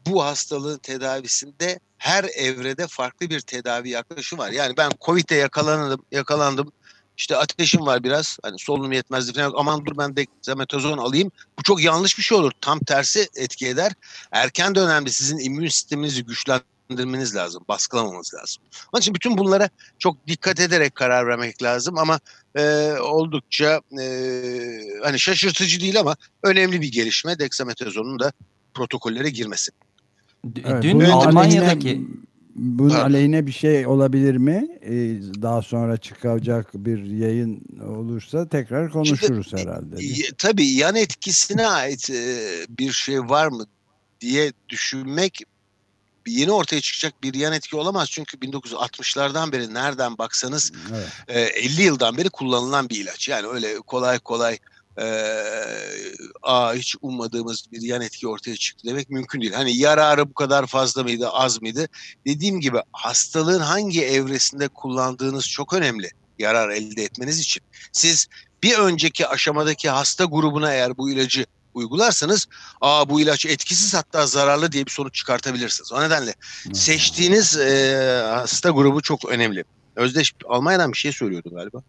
Bu 0.07 0.25
hastalığın 0.25 0.79
tedavisinde 0.79 1.81
her 1.99 2.25
evrede 2.25 2.87
farklı 2.87 3.31
bir 3.31 3.41
tedavi 3.41 3.89
yaklaşımı 3.91 4.43
var. 4.43 4.51
Yani 4.51 4.77
ben 4.77 4.91
Covid'e 5.01 5.35
yakalandım, 5.35 6.03
yakalandım. 6.13 6.73
İşte 7.17 7.37
ateşim 7.37 7.87
var 7.87 8.05
biraz. 8.05 8.39
Hani 8.43 8.59
solunum 8.59 8.93
yetmezdi 8.93 9.33
falan. 9.33 9.53
Aman 9.57 9.87
dur 9.87 9.99
ben 9.99 10.17
dexametazon 10.17 10.99
alayım. 10.99 11.33
Bu 11.59 11.63
çok 11.63 11.83
yanlış 11.83 12.19
bir 12.19 12.23
şey 12.23 12.39
olur. 12.39 12.53
Tam 12.61 12.79
tersi 12.79 13.29
etki 13.37 13.69
eder. 13.69 13.93
Erken 14.33 14.75
dönemde 14.75 15.11
sizin 15.11 15.39
immün 15.39 15.69
sisteminizi 15.69 16.27
güçlendirmeniz 16.93 17.37
lazım. 17.37 17.65
Baskılamamanız 17.69 18.35
lazım. 18.35 18.63
Onun 18.93 19.01
için 19.01 19.15
bütün 19.15 19.39
bunlara 19.39 19.69
çok 19.99 20.27
dikkat 20.27 20.61
ederek 20.61 20.95
karar 20.95 21.27
vermek 21.27 21.63
lazım 21.63 21.99
ama 21.99 22.21
e, 22.55 22.93
oldukça 23.01 23.81
e, 24.01 24.05
hani 25.03 25.19
şaşırtıcı 25.19 25.81
değil 25.81 26.01
ama 26.01 26.17
önemli 26.43 26.81
bir 26.81 26.93
gelişme 26.93 27.39
dexametazonun 27.39 28.19
da 28.19 28.33
protokollere 28.75 29.31
girmesi. 29.31 29.71
Evet, 30.65 30.83
Dün 30.83 31.01
Almanya'daki 31.01 32.07
bunun 32.55 32.91
Pardon. 32.91 33.05
aleyhine 33.05 33.47
bir 33.47 33.53
şey 33.53 33.87
olabilir 33.87 34.37
mi? 34.37 34.69
Ee, 34.83 34.93
daha 35.43 35.63
sonra 35.63 35.97
çıkacak 35.97 36.75
bir 36.75 37.05
yayın 37.05 37.63
olursa 37.87 38.49
tekrar 38.49 38.91
konuşuruz 38.91 39.51
Şimdi, 39.51 39.63
herhalde. 39.63 39.97
E, 40.05 40.35
tabii 40.39 40.67
yan 40.67 40.97
etkisine 40.97 41.67
ait 41.67 42.11
e, 42.11 42.39
bir 42.69 42.93
şey 42.93 43.21
var 43.21 43.49
mı 43.49 43.67
diye 44.21 44.53
düşünmek 44.69 45.43
yeni 46.27 46.53
ortaya 46.53 46.81
çıkacak 46.81 47.23
bir 47.23 47.35
yan 47.35 47.53
etki 47.53 47.77
olamaz. 47.77 48.09
Çünkü 48.11 48.37
1960'lardan 48.37 49.53
beri 49.53 49.75
nereden 49.75 50.19
baksanız 50.19 50.73
evet. 50.93 51.09
e, 51.29 51.41
50 51.41 51.83
yıldan 51.83 52.17
beri 52.17 52.31
kullanılan 52.31 52.89
bir 52.89 53.01
ilaç. 53.01 53.29
Yani 53.29 53.47
öyle 53.47 53.77
kolay 53.79 54.19
kolay 54.19 54.59
e, 54.99 55.07
aa 56.43 56.75
hiç 56.75 56.97
ummadığımız 57.03 57.65
bir 57.73 57.83
yan 57.83 58.03
etki 58.03 58.29
ortaya 58.29 58.57
çıktı 58.57 58.89
demek 58.89 59.11
mümkün 59.11 59.41
değil. 59.41 59.53
Hani 59.53 59.77
yararı 59.77 60.31
bu 60.31 60.35
kadar 60.35 60.67
fazla 60.67 61.03
mıydı 61.03 61.29
az 61.29 61.63
mıydı? 61.63 61.89
Dediğim 62.27 62.61
gibi 62.61 62.79
hastalığın 62.93 63.61
hangi 63.61 64.05
evresinde 64.05 64.69
kullandığınız 64.69 65.49
çok 65.49 65.73
önemli 65.73 66.11
yarar 66.39 66.71
elde 66.71 67.03
etmeniz 67.03 67.41
için. 67.41 67.63
Siz 67.93 68.27
bir 68.63 68.79
önceki 68.79 69.27
aşamadaki 69.27 69.91
hasta 69.91 70.25
grubuna 70.25 70.73
eğer 70.73 70.97
bu 70.97 71.11
ilacı 71.11 71.47
uygularsanız 71.75 72.47
aa 72.81 73.09
bu 73.09 73.21
ilaç 73.21 73.47
etkisiz 73.47 73.95
hatta 73.95 74.27
zararlı 74.27 74.73
diye 74.73 74.87
bir 74.87 74.91
sonuç 74.91 75.15
çıkartabilirsiniz. 75.15 75.93
O 75.93 76.03
nedenle 76.03 76.35
seçtiğiniz 76.73 77.57
e, 77.57 78.23
hasta 78.31 78.71
grubu 78.71 79.03
çok 79.03 79.25
önemli. 79.25 79.65
Özdeş 79.97 80.33
Almanya'dan 80.49 80.93
bir 80.93 80.99
şey 80.99 81.13
söylüyordu 81.13 81.51
galiba. 81.55 81.83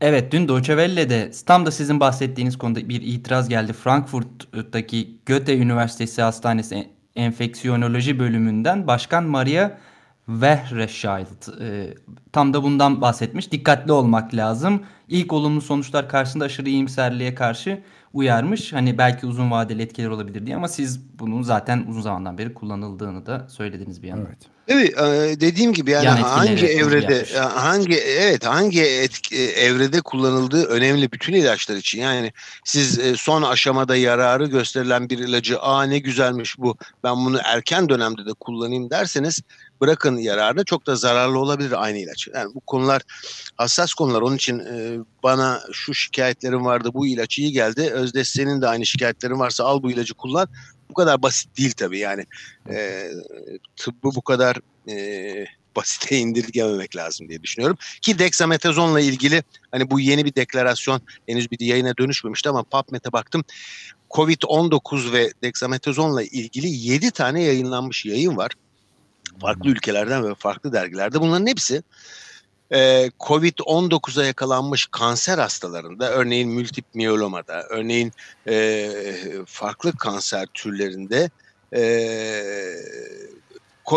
Evet 0.00 0.32
dün 0.32 0.48
Deutsche 0.48 0.72
Welle'de 0.72 1.30
tam 1.46 1.66
da 1.66 1.70
sizin 1.70 2.00
bahsettiğiniz 2.00 2.58
konuda 2.58 2.88
bir 2.88 3.02
itiraz 3.02 3.48
geldi. 3.48 3.72
Frankfurt'taki 3.72 5.16
Goethe 5.26 5.56
Üniversitesi 5.56 6.22
Hastanesi 6.22 6.88
enfeksiyoloji 7.16 8.18
bölümünden 8.18 8.86
Başkan 8.86 9.24
Maria 9.24 9.70
Wehreschild 10.26 11.60
e, 11.60 11.94
tam 12.32 12.54
da 12.54 12.62
bundan 12.62 13.00
bahsetmiş. 13.00 13.52
Dikkatli 13.52 13.92
olmak 13.92 14.34
lazım. 14.34 14.82
İlk 15.08 15.32
olumlu 15.32 15.60
sonuçlar 15.60 16.08
karşısında 16.08 16.44
aşırı 16.44 16.68
iyimserliğe 16.68 17.34
karşı 17.34 17.82
uyarmış. 18.12 18.72
Hani 18.72 18.98
belki 18.98 19.26
uzun 19.26 19.50
vadeli 19.50 19.82
etkiler 19.82 20.08
olabilir 20.08 20.46
diye 20.46 20.56
ama 20.56 20.68
siz 20.68 21.00
bunun 21.18 21.42
zaten 21.42 21.84
uzun 21.88 22.00
zamandan 22.00 22.38
beri 22.38 22.54
kullanıldığını 22.54 23.26
da 23.26 23.46
söylediniz 23.48 24.02
bir 24.02 24.08
yandan. 24.08 24.26
Evet. 24.26 24.58
Evet 24.70 24.94
dediğim 25.40 25.72
gibi 25.72 25.90
yani 25.90 26.04
Yan 26.04 26.16
hangi 26.16 26.66
evrede 26.66 27.14
yapmış. 27.14 27.34
hangi 27.34 27.96
evet 27.96 28.46
hangi 28.46 28.82
etki, 28.82 29.50
evrede 29.50 30.00
kullanıldığı 30.00 30.64
önemli 30.64 31.12
bütün 31.12 31.32
ilaçlar 31.32 31.76
için. 31.76 32.00
Yani 32.00 32.32
siz 32.64 32.98
e, 32.98 33.16
son 33.16 33.42
aşamada 33.42 33.96
yararı 33.96 34.46
gösterilen 34.46 35.10
bir 35.10 35.18
ilacı 35.18 35.60
aa 35.60 35.82
ne 35.82 35.98
güzelmiş 35.98 36.58
bu 36.58 36.76
ben 37.04 37.16
bunu 37.16 37.40
erken 37.44 37.88
dönemde 37.88 38.26
de 38.26 38.32
kullanayım 38.40 38.90
derseniz 38.90 39.42
bırakın 39.80 40.16
yararını 40.16 40.64
çok 40.64 40.86
da 40.86 40.96
zararlı 40.96 41.38
olabilir 41.38 41.82
aynı 41.82 41.98
ilaç. 41.98 42.28
Yani 42.34 42.54
bu 42.54 42.60
konular 42.60 43.02
hassas 43.56 43.94
konular. 43.94 44.22
Onun 44.22 44.36
için 44.36 44.58
e, 44.58 44.98
bana 45.22 45.62
şu 45.72 45.94
şikayetlerim 45.94 46.64
vardı 46.64 46.90
bu 46.94 47.06
ilaç 47.06 47.38
iyi 47.38 47.52
geldi. 47.52 47.90
Özdeş 47.92 48.28
senin 48.28 48.62
de 48.62 48.68
aynı 48.68 48.86
şikayetlerin 48.86 49.38
varsa 49.38 49.64
al 49.64 49.82
bu 49.82 49.90
ilacı 49.90 50.14
kullan. 50.14 50.48
Bu 50.90 50.94
kadar 50.94 51.22
basit 51.22 51.58
değil 51.58 51.72
tabii 51.72 51.98
yani. 51.98 52.26
E, 52.70 53.08
tıbbı 53.76 54.10
bu 54.14 54.22
kadar 54.22 54.56
e, 54.88 55.46
basite 55.76 56.16
indirgememek 56.16 56.96
lazım 56.96 57.28
diye 57.28 57.42
düşünüyorum. 57.42 57.76
Ki 58.02 58.18
dexametazonla 58.18 59.00
ilgili 59.00 59.42
hani 59.70 59.90
bu 59.90 60.00
yeni 60.00 60.24
bir 60.24 60.34
deklarasyon 60.34 61.00
henüz 61.26 61.50
bir 61.50 61.60
yayına 61.60 61.96
dönüşmemişti 61.98 62.48
ama 62.48 62.62
PubMed'e 62.62 63.12
baktım. 63.12 63.44
Covid-19 64.10 65.12
ve 65.12 65.32
dexametazonla 65.42 66.22
ilgili 66.22 66.68
7 66.68 67.10
tane 67.10 67.42
yayınlanmış 67.42 68.04
yayın 68.04 68.36
var. 68.36 68.52
Farklı 69.40 69.70
ülkelerden 69.70 70.28
ve 70.30 70.34
farklı 70.34 70.72
dergilerde. 70.72 71.20
Bunların 71.20 71.46
hepsi 71.46 71.82
e, 72.72 73.10
Covid-19'a 73.20 74.24
yakalanmış 74.24 74.86
kanser 74.86 75.38
hastalarında, 75.38 76.10
örneğin 76.10 76.50
multip 76.50 76.84
miyelomada, 76.94 77.62
örneğin 77.70 78.12
e, 78.48 78.90
farklı 79.46 79.96
kanser 79.96 80.46
türlerinde 80.54 81.30
e, 81.72 81.80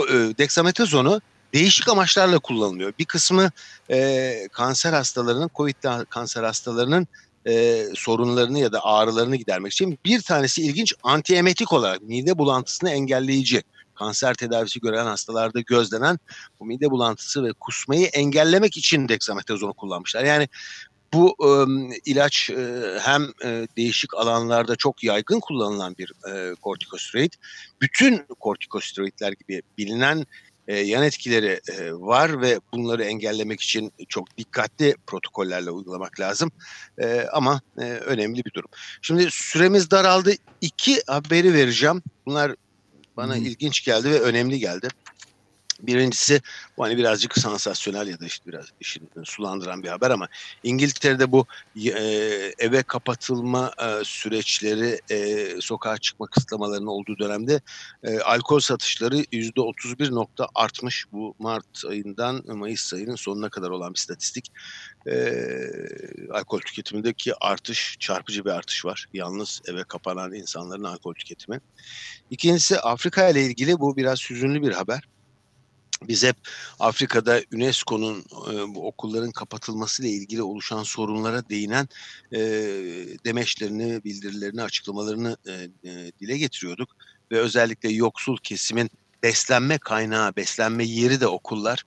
e, 0.10 0.38
dexametazonu 0.38 1.22
değişik 1.54 1.90
amaçlarla 1.90 2.40
kullanılıyor. 2.40 2.94
Bir 3.00 3.06
kısmı 3.06 3.52
e, 3.90 4.48
kanser 4.52 4.94
hastalarının, 4.94 5.50
Covid 5.56 5.76
kanser 6.10 6.44
hastalarının 6.44 7.08
e, 7.48 7.86
sorunlarını 7.96 8.60
ya 8.60 8.72
da 8.72 8.86
ağrılarını 8.86 9.36
gidermek 9.36 9.72
için. 9.72 10.00
Bir 10.06 10.22
tanesi 10.22 10.62
ilginç 10.62 10.94
antiemetik 11.04 11.74
olarak 11.74 12.02
mide 12.02 12.38
bulantısını 12.38 12.90
engelleyici 12.90 13.64
kanser 13.96 14.34
tedavisi 14.34 14.80
gören 14.80 15.06
hastalarda 15.06 15.60
gözlenen 15.60 16.20
bu 16.60 16.66
mide 16.66 16.92
bulantısı 16.92 17.44
ve 17.44 17.54
kusmayı 17.54 18.06
engellemek 18.06 18.78
için 18.78 19.10
dexametazonu 19.10 19.74
kullanmışlar. 19.74 20.24
Yani 20.24 20.48
bu 21.14 21.36
e, 21.40 21.50
ilaç 22.06 22.50
e, 22.50 22.82
hem 23.02 23.24
e, 23.46 23.68
değişik 23.78 24.14
alanlarda 24.14 24.76
çok 24.76 25.04
yaygın 25.04 25.40
kullanılan 25.40 25.96
bir 25.98 26.14
e, 26.30 26.56
kortikosteroid. 26.56 27.34
Bütün 27.82 28.26
kortikosteroidler 28.40 29.32
gibi 29.32 29.62
bilinen 29.78 30.26
e, 30.68 30.80
yan 30.80 31.04
etkileri 31.04 31.60
e, 31.72 31.94
var 31.94 32.42
ve 32.42 32.60
bunları 32.74 33.04
engellemek 33.04 33.62
için 33.62 33.94
çok 34.10 34.38
dikkatli 34.38 34.96
protokollerle 35.08 35.72
uygulamak 35.72 36.20
lazım. 36.20 36.52
E, 36.98 37.28
ama 37.34 37.62
e, 37.78 37.84
önemli 37.84 38.46
bir 38.46 38.54
durum. 38.54 38.70
Şimdi 39.02 39.28
süremiz 39.32 39.92
daraldı. 39.92 40.32
İki 40.62 41.02
haberi 41.08 41.54
vereceğim. 41.54 42.02
Bunlar 42.26 42.56
bana 43.18 43.36
hmm. 43.36 43.46
ilginç 43.46 43.86
geldi 43.86 44.12
ve 44.12 44.20
önemli 44.20 44.60
geldi. 44.60 44.88
Birincisi 45.82 46.42
bu 46.78 46.84
hani 46.84 46.98
birazcık 46.98 47.38
sansasyonel 47.38 48.08
ya 48.08 48.20
da 48.20 48.26
işte 48.26 48.52
biraz 48.52 48.66
işin 48.80 49.10
sulandıran 49.24 49.84
bir 49.84 49.88
haber 49.90 50.12
ama 50.12 50.28
İngiltere'de 50.64 51.32
bu 51.32 51.46
e, 51.86 51.90
eve 52.58 52.84
kapatılma 52.84 53.72
e, 53.82 54.04
süreçleri 54.04 55.00
e, 55.12 55.48
sokağa 55.62 55.98
çıkma 55.98 56.28
kısıtlamalarının 56.28 56.88
olduğu 56.88 57.18
dönemde 57.20 57.62
e, 58.04 58.20
alkol 58.20 58.60
satışları 58.60 59.26
yüzde 59.32 59.62
31 59.62 60.12
nokta 60.12 60.48
artmış. 60.56 61.06
Bu 61.12 61.36
Mart 61.40 61.86
ayından 61.90 62.44
Mayıs 62.48 62.94
ayının 62.94 63.16
sonuna 63.16 63.50
kadar 63.50 63.70
olan 63.70 63.94
bir 63.94 64.00
statistik. 64.00 64.50
E, 65.08 65.14
alkol 66.34 66.60
tüketimindeki 66.60 67.34
artış 67.42 67.98
çarpıcı 68.00 68.46
bir 68.46 68.50
artış 68.50 68.86
var. 68.86 69.06
Yalnız 69.14 69.62
eve 69.68 69.84
kapanan 69.84 70.34
insanların 70.34 70.84
alkol 70.84 71.14
tüketimi. 71.14 71.60
İkincisi 72.30 72.80
Afrika 72.80 73.30
ile 73.30 73.46
ilgili 73.46 73.80
bu 73.80 73.98
biraz 73.98 74.30
hüzünlü 74.30 74.62
bir 74.62 74.72
haber. 74.72 75.02
Biz 76.08 76.24
hep 76.24 76.36
Afrika'da 76.80 77.42
UNESCO'nun 77.54 78.20
e, 78.20 78.76
bu 78.76 78.88
okulların 78.88 79.32
kapatılmasıyla 79.32 80.12
ilgili 80.12 80.44
oluşan 80.44 80.84
sorunlara 80.84 81.50
değinen 81.50 81.88
e, 82.32 82.40
demeçlerini, 83.26 84.04
bildirilerini, 84.04 84.64
açıklamalarını 84.64 85.38
e, 85.48 85.52
e, 85.90 86.12
dile 86.20 86.38
getiriyorduk. 86.38 86.90
Ve 87.32 87.40
özellikle 87.40 87.90
yoksul 87.92 88.38
kesimin 88.44 88.90
beslenme 89.24 89.78
kaynağı, 89.78 90.36
beslenme 90.36 90.84
yeri 90.86 91.22
de 91.22 91.28
okullar, 91.28 91.84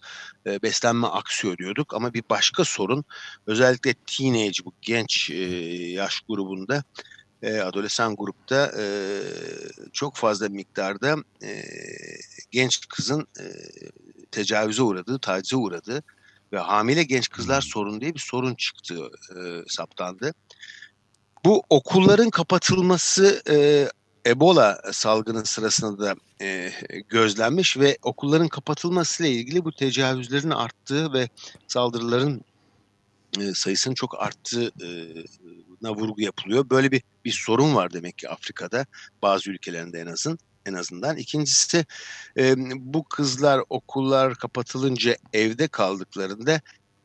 e, 0.46 0.62
beslenme 0.62 1.06
aksıyor 1.06 1.58
diyorduk. 1.58 1.94
Ama 1.94 2.14
bir 2.14 2.22
başka 2.30 2.64
sorun 2.64 3.04
özellikle 3.46 3.94
teenage 4.06 4.64
bu 4.64 4.72
genç 4.82 5.30
e, 5.30 5.34
yaş 5.92 6.20
grubunda 6.28 6.84
e, 7.44 7.60
adolesan 7.60 8.16
grupta 8.16 8.72
e, 8.78 8.84
çok 9.92 10.16
fazla 10.16 10.48
miktarda 10.48 11.16
e, 11.42 11.64
genç 12.50 12.88
kızın 12.88 13.26
e, 13.40 13.44
tecavüze 14.30 14.82
uğradığı, 14.82 15.18
tacize 15.18 15.56
uğradığı 15.56 16.02
ve 16.52 16.58
hamile 16.58 17.02
genç 17.02 17.28
kızlar 17.28 17.62
hmm. 17.62 17.70
sorun 17.70 18.00
diye 18.00 18.14
bir 18.14 18.20
sorun 18.20 18.54
çıktı, 18.54 18.94
e, 19.36 19.62
saptandı. 19.68 20.34
Bu 21.44 21.62
okulların 21.70 22.30
kapatılması 22.30 23.42
e, 23.50 23.88
Ebola 24.26 24.82
salgını 24.92 25.46
sırasında 25.46 26.04
da 26.04 26.14
e, 26.44 26.72
gözlenmiş 27.08 27.78
ve 27.78 27.98
okulların 28.02 28.48
kapatılmasıyla 28.48 29.32
ilgili 29.32 29.64
bu 29.64 29.72
tecavüzlerin 29.72 30.50
arttığı 30.50 31.12
ve 31.12 31.28
saldırıların 31.68 32.40
e, 33.40 33.54
sayısının 33.54 33.94
çok 33.94 34.22
arttığına 35.84 35.96
vurgu 35.96 36.22
yapılıyor. 36.22 36.70
Böyle 36.70 36.90
bir 36.90 37.02
bir 37.24 37.32
sorun 37.32 37.74
var 37.74 37.92
demek 37.92 38.18
ki 38.18 38.28
Afrika'da 38.28 38.86
bazı 39.22 39.50
ülkelerinde 39.50 40.00
en 40.00 40.06
azın 40.06 40.38
en 40.66 40.74
azından. 40.74 41.16
İkincisi 41.16 41.84
e, 42.38 42.54
bu 42.76 43.04
kızlar 43.04 43.60
okullar 43.70 44.34
kapatılınca 44.34 45.16
evde 45.32 45.68
kaldıklarında 45.68 46.60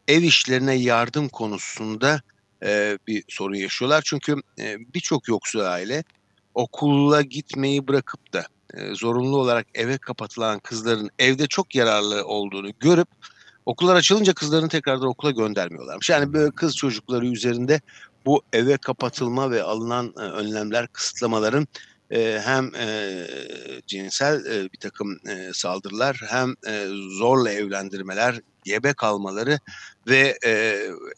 ev 0.08 0.24
işlerine 0.24 0.76
yardım 0.76 1.30
konusunda 1.30 2.22
e, 2.64 2.98
bir 3.08 3.24
sorun 3.28 3.56
yaşıyorlar. 3.56 4.02
Çünkü 4.06 4.36
e, 4.60 4.78
birçok 4.94 5.28
yoksul 5.28 5.60
aile 5.60 6.04
okula 6.56 7.22
gitmeyi 7.22 7.88
bırakıp 7.88 8.34
da 8.34 8.46
e, 8.74 8.96
zorunlu 8.96 9.38
olarak 9.38 9.68
eve 9.74 9.98
kapatılan 9.98 10.60
kızların 10.60 11.10
evde 11.20 11.48
çok 11.48 11.76
yararlı 11.76 12.26
olduğunu 12.26 12.72
görüp 12.80 13.08
okullar 13.70 13.96
açılınca 13.96 14.34
kızlarını 14.34 14.70
tekrardan 14.70 15.08
okula 15.08 15.32
göndermiyorlarmış. 15.32 16.10
Yani 16.10 16.34
böyle 16.34 16.52
kız 16.52 16.76
çocukları 16.76 17.28
üzerinde 17.28 17.82
bu 18.26 18.42
eve 18.54 18.78
kapatılma 18.78 19.52
ve 19.52 19.64
alınan 19.64 20.14
e, 20.18 20.22
önlemler, 20.22 20.88
kısıtlamaların 20.88 21.68
e, 22.12 22.42
hem 22.44 22.76
e, 22.76 23.26
cinsel 23.88 24.46
bir 24.46 24.78
takım 24.78 25.20
saldırılar 25.54 26.22
hem 26.30 26.56
zorla 27.18 27.52
evlendirmeler, 27.52 28.40
gebe 28.64 28.94
kalmaları 28.94 29.60
ve 30.08 30.38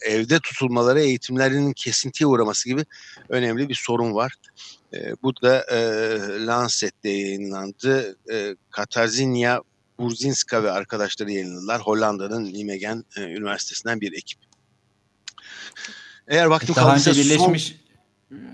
evde 0.01 0.39
tutulmaları 0.39 1.01
eğitimlerinin 1.01 1.73
kesintiye 1.73 2.27
uğraması 2.27 2.69
gibi 2.69 2.85
önemli 3.29 3.69
bir 3.69 3.75
sorun 3.75 4.13
var. 4.13 4.35
Bu 5.23 5.41
da 5.41 5.65
Lancet'te 6.47 7.09
yayınlandı. 7.09 8.17
E, 8.31 8.55
Katarzynia 8.71 9.59
Burzinska 9.99 10.63
ve 10.63 10.71
arkadaşları 10.71 11.31
yayınladılar. 11.31 11.81
Hollanda'nın 11.81 12.45
Nijmegen 12.45 13.03
Üniversitesi'nden 13.17 14.01
bir 14.01 14.13
ekip. 14.13 14.39
Eğer 16.32 16.46
vaktim 16.46 16.76
daha 16.76 16.88
kaldıysa 16.88 17.12
önce 17.12 17.22
Birleşmiş 17.22 17.67
son... 17.67 17.78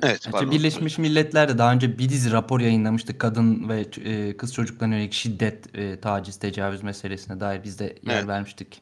Evet, 0.03 0.27
pardon. 0.31 0.51
Birleşmiş 0.51 0.97
Milletler 0.97 1.49
de 1.49 1.57
daha 1.57 1.73
önce 1.73 1.99
bir 1.99 2.09
dizi 2.09 2.31
rapor 2.31 2.59
yayınlamıştı. 2.59 3.17
Kadın 3.17 3.69
ve 3.69 3.85
e, 4.05 4.37
kız 4.37 4.53
çocuklarına 4.53 4.95
yönelik 4.95 5.13
şiddet, 5.13 5.77
e, 5.77 5.99
taciz, 5.99 6.37
tecavüz 6.37 6.83
meselesine 6.83 7.39
dair 7.39 7.63
biz 7.63 7.79
de 7.79 7.83
yer 7.83 8.15
evet. 8.15 8.27
vermiştik. 8.27 8.81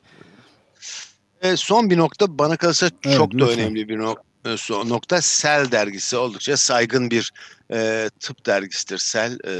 E, 1.41 1.55
son 1.55 1.89
bir 1.89 1.97
nokta 1.97 2.39
bana 2.39 2.57
kalırsa 2.57 2.89
evet, 3.05 3.17
çok 3.17 3.39
da 3.39 3.49
önemli 3.49 3.89
bir 3.89 3.97
nokta 3.97 4.34
nokta 4.69 5.21
Sel 5.21 5.71
dergisi 5.71 6.17
oldukça 6.17 6.57
saygın 6.57 7.11
bir 7.11 7.31
e, 7.71 8.09
tıp 8.19 8.45
dergisidir 8.45 8.97
Sel. 8.97 9.37
E, 9.47 9.53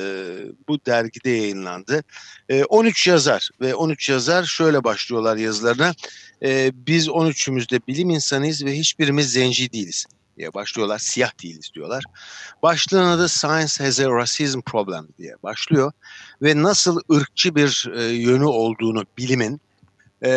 bu 0.67 0.85
dergide 0.85 1.29
yayınlandı. 1.29 2.03
E, 2.49 2.63
13 2.63 3.07
yazar 3.07 3.49
ve 3.61 3.75
13 3.75 4.09
yazar 4.09 4.43
şöyle 4.43 4.83
başlıyorlar 4.83 5.37
yazılarına. 5.37 5.93
E, 6.43 6.71
biz 6.87 7.07
13'ümüzde 7.07 7.87
bilim 7.87 8.09
insanıyız 8.09 8.65
ve 8.65 8.77
hiçbirimiz 8.77 9.31
zenci 9.31 9.71
değiliz. 9.71 10.05
diye 10.37 10.53
başlıyorlar. 10.53 10.99
Siyah 10.99 11.43
değiliz 11.43 11.71
diyorlar. 11.75 12.03
Başlığın 12.63 13.05
adı 13.05 13.29
Science 13.29 13.83
has 13.83 13.99
a 13.99 14.15
racism 14.15 14.61
problem 14.61 15.07
diye 15.17 15.35
başlıyor. 15.43 15.91
Ve 16.41 16.63
nasıl 16.63 16.99
ırkçı 17.13 17.55
bir 17.55 17.91
e, 17.95 18.03
yönü 18.03 18.45
olduğunu 18.45 19.05
bilimin 19.17 19.61
e, 20.21 20.31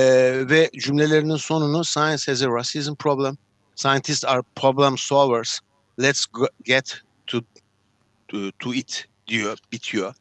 ve 0.48 0.70
cümlelerinin 0.78 1.36
sonunu 1.36 1.84
Science 1.84 2.32
has 2.32 2.42
a 2.42 2.48
racism 2.48 2.94
problem. 2.94 3.36
Scientists 3.78 4.24
are 4.24 4.42
problem 4.56 4.98
solvers. 4.98 5.60
Let's 5.96 6.26
get 6.64 7.00
to, 7.26 7.42
to, 8.28 8.50
to 8.58 8.74
it 8.74 9.06
diyor, 9.26 9.58
bitiyor. 9.72 10.14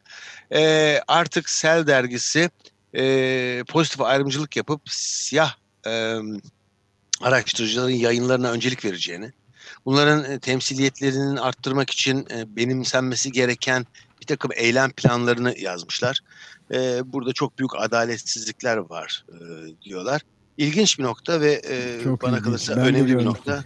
E, 0.54 1.02
artık 1.08 1.48
Cell 1.48 1.88
dergisi 1.88 2.50
e, 2.94 3.64
pozitif 3.68 4.02
ayrımcılık 4.02 4.56
yapıp 4.56 4.82
siyah 4.90 5.54
e, 5.88 6.16
araştırıcıların 7.22 7.90
yayınlarına 7.90 8.52
öncelik 8.52 8.86
vereceğini, 8.86 9.32
bunların 9.86 10.32
e, 10.32 10.40
temsiliyetlerinin 10.40 11.36
arttırmak 11.36 11.90
için 11.90 12.28
e, 12.32 12.56
benimsenmesi 12.56 13.32
gereken 13.32 13.86
bir 14.22 14.26
takım 14.26 14.52
eylem 14.56 14.92
planlarını 14.92 15.60
yazmışlar. 15.60 16.20
E, 16.74 17.02
burada 17.14 17.34
çok 17.34 17.60
büyük 17.60 17.76
adaletsizlikler 17.76 18.78
var 18.78 19.26
diyorlar. 19.82 20.22
İlginç 20.58 21.00
bir 21.00 21.04
nokta 21.04 21.42
ve 21.42 21.62
e, 21.70 22.04
çok 22.04 22.22
bana 22.22 22.42
kalırsa 22.42 22.74
önemli 22.74 23.20
bir 23.20 23.26
nokta. 23.26 23.64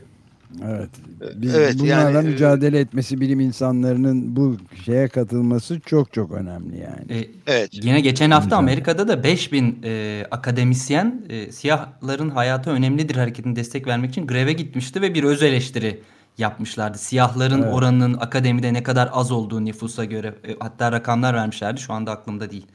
Evet. 0.70 0.90
Biz 1.36 1.56
evet, 1.56 1.80
bunlarla 1.80 2.12
yani, 2.12 2.28
mücadele 2.28 2.80
etmesi 2.80 3.22
bilim 3.22 3.40
insanlarının 3.40 4.36
bu 4.36 4.58
şeye 4.86 5.08
katılması 5.08 5.80
çok 5.80 6.14
çok 6.14 6.32
önemli 6.32 6.78
yani. 6.78 7.22
E, 7.22 7.28
evet. 7.48 7.70
Yine 7.74 8.02
geçen 8.02 8.32
hafta 8.32 8.58
Amerika'da 8.58 9.08
da 9.08 9.24
5000 9.24 9.80
e, 9.84 10.26
akademisyen 10.32 11.22
e, 11.30 11.52
siyahların 11.52 12.30
hayatı 12.30 12.70
önemlidir 12.70 13.16
hareketine 13.16 13.56
destek 13.56 13.88
vermek 13.88 14.10
için 14.10 14.28
greve 14.28 14.54
gitmişti 14.54 15.02
ve 15.02 15.14
bir 15.14 15.24
öz 15.24 15.44
eleştiri 15.44 16.00
yapmışlardı. 16.38 16.98
Siyahların 16.98 17.62
evet. 17.62 17.74
oranının 17.74 18.14
akademide 18.14 18.74
ne 18.74 18.84
kadar 18.84 19.10
az 19.14 19.32
olduğu 19.32 19.66
nüfusa 19.66 20.06
göre 20.06 20.36
e, 20.48 20.56
hatta 20.60 20.92
rakamlar 20.92 21.34
vermişlerdi. 21.34 21.82
Şu 21.82 21.94
anda 21.94 22.12
aklımda 22.12 22.52
değil. 22.52 22.66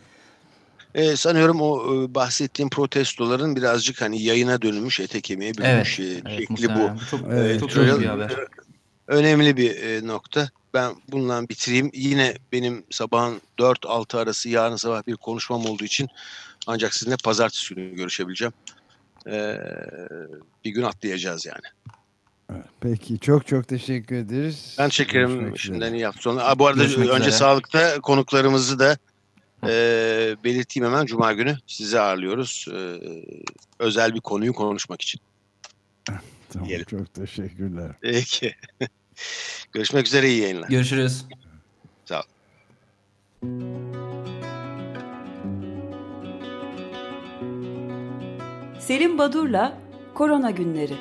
Ee, 0.96 1.16
sanıyorum 1.16 1.60
o 1.60 1.94
e, 1.94 2.14
bahsettiğim 2.14 2.70
protestoların 2.70 3.56
birazcık 3.56 4.00
hani 4.00 4.22
yayına 4.22 4.62
dönülmüş 4.62 5.00
ete 5.00 5.20
kemiğe 5.20 5.54
bürünmüş 5.54 6.00
evet, 6.00 6.26
e, 6.26 6.36
şekli 6.36 6.68
bu. 6.68 6.90
Çok, 7.10 7.20
evet, 7.30 7.60
çok, 7.60 7.70
bir 8.00 8.06
haber. 8.06 8.32
Önemli 9.06 9.56
bir 9.56 9.82
e, 9.82 10.06
nokta. 10.06 10.50
Ben 10.74 10.94
bununla 11.08 11.48
bitireyim. 11.48 11.90
Yine 11.94 12.34
benim 12.52 12.84
sabahın 12.90 13.40
4-6 13.58 14.18
arası 14.18 14.48
yarın 14.48 14.76
sabah 14.76 15.06
bir 15.06 15.16
konuşmam 15.16 15.66
olduğu 15.66 15.84
için 15.84 16.08
ancak 16.66 16.94
sizinle 16.94 17.16
pazartesi 17.24 17.74
günü 17.74 17.94
görüşebileceğim. 17.94 18.52
Ee, 19.26 19.58
bir 20.64 20.70
gün 20.70 20.82
atlayacağız 20.82 21.46
yani. 21.46 21.66
Peki 22.80 23.18
çok 23.18 23.46
çok 23.46 23.68
teşekkür 23.68 24.16
ederiz. 24.16 24.76
Ben 24.78 24.88
çekerim 24.88 25.58
şimdiden 25.58 25.94
iyi 25.94 26.06
hafta 26.06 26.20
sonu. 26.20 26.40
bu 26.58 26.66
arada 26.66 26.82
Görüşmek 26.82 27.08
önce 27.08 27.20
üzere. 27.20 27.32
sağlıkta 27.32 28.00
konuklarımızı 28.00 28.78
da 28.78 28.96
e, 29.64 30.36
belirteyim 30.44 30.86
hemen 30.86 31.06
Cuma 31.06 31.32
günü 31.32 31.56
sizi 31.66 32.00
ağırlıyoruz. 32.00 32.66
E, 32.74 32.98
özel 33.78 34.14
bir 34.14 34.20
konuyu 34.20 34.52
konuşmak 34.52 35.02
için. 35.02 35.20
Tamam, 36.52 36.68
Diyelim. 36.68 36.86
çok 36.86 37.14
teşekkürler. 37.14 37.90
Peki. 38.00 38.54
Görüşmek 39.72 40.06
üzere 40.06 40.28
iyi 40.28 40.42
yayınlar. 40.42 40.68
Görüşürüz. 40.68 41.24
Sağ 42.04 42.20
ol. 42.20 42.24
Selim 48.80 49.18
Badur'la 49.18 49.78
Korona 50.14 50.50
Günleri 50.50 50.94